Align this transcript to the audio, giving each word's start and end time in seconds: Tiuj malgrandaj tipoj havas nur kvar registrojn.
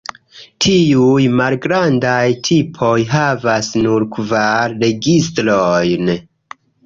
Tiuj 0.65 1.25
malgrandaj 1.41 2.23
tipoj 2.47 2.95
havas 3.13 3.69
nur 3.83 4.07
kvar 4.17 4.73
registrojn. 4.87 6.11